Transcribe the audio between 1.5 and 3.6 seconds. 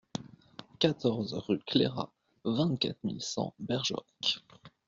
Clairat, vingt-quatre mille cent